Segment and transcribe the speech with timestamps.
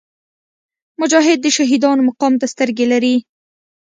[1.01, 3.15] مجاهد د شهیدانو مقام ته سترګې لري.